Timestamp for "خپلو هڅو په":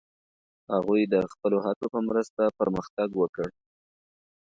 1.31-1.99